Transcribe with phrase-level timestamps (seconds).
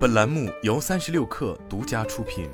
[0.00, 2.48] 本栏目由三十六氪独家出品。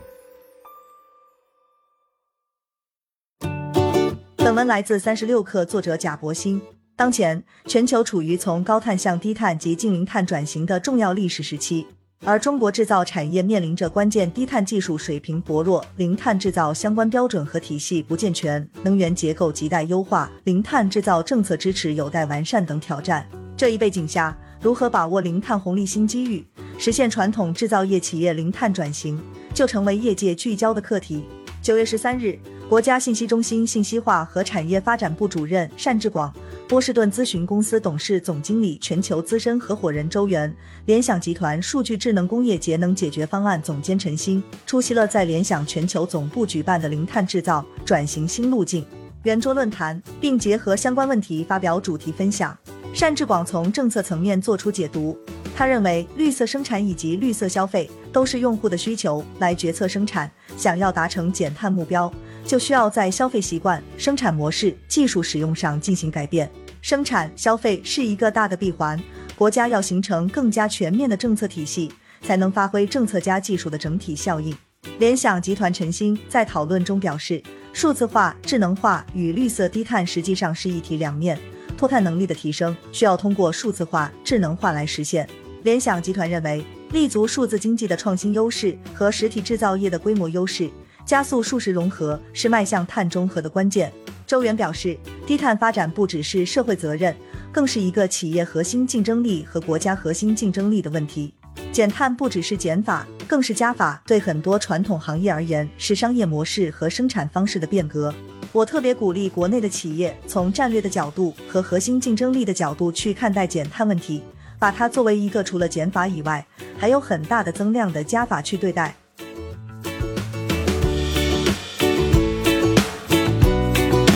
[4.34, 6.60] 本文来自三十六氪，作者贾博鑫。
[6.96, 11.86] 当前，全球处于从高碳向低碳及近零碳转型的重要历史时期，
[12.24, 23.24] 而中国制造产业面临着关键低碳技术水平薄弱、零碳制造相关标准和体系不健全、能源结构亟待优化、零碳制造政策支持有待完善等挑战。
[23.56, 26.44] 这一背景下，如何把握零碳红利新机遇？
[26.78, 29.20] 实现传统制造业企业零碳转型，
[29.54, 31.24] 就成为业界聚焦的课题。
[31.62, 36.32] 九月十三日，国家信息中心信息化和产业发展部主任单志广、
[36.68, 40.54] 波士顿咨询公司董事总经理、全球资深合伙人周元、
[40.84, 48.86] 联想集团数据智能工业节能解决方案总监陈鑫出席了在联想全球总部举办的零碳制造转型新路径
[49.24, 52.56] 圆桌论坛，并结合相关问题发表主题分享。
[52.98, 55.18] 单志广从政策层面作出解读。
[55.56, 60.30] 他认为，绿色生产以及绿色消费都是用户的需求来决策生产。
[60.54, 62.12] 想要达成减碳目标，
[62.44, 66.50] 就需要在消费习惯、生产模式、技术使用上进行改变。
[66.82, 69.02] 生产消费是一个大的闭环，
[69.34, 74.54] 国家要形成更加全面的政策体系，才能发挥政策加技术的整体效应。
[74.98, 81.38] 联想集团陈鑫在讨论中表示，数字化、智能化与绿色低碳实际上是一体两面，
[81.78, 85.26] 脱碳能力的提升需要通过数字化、智能化来实现。
[85.66, 90.70] 联想集团认为，立足数字经济的创新优势和实体制造业的规模优势，
[91.04, 93.92] 加速数实融合是迈向碳中和的关键。
[94.28, 97.12] 周元表示，低碳发展不只是社会责任，
[97.50, 101.34] 更是一个企业核心竞争力和国家核心竞争力的问题。
[101.72, 104.00] 减碳不只是减法，更是加法。
[104.06, 108.14] 对很多传统行业而言，是商业模式和生产方式的变革。
[108.52, 114.22] 我特别鼓励国内的企业从战略的角度和核心竞争力的角度去看待减碳问题。
[114.58, 116.44] 把它作为一个除了减法以外
[116.78, 118.94] 还有很大的增量的加法去对待。